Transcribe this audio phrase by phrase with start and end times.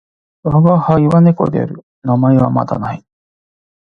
[0.41, 1.85] わがはいは猫である。
[2.01, 3.05] 名前はまだ無い。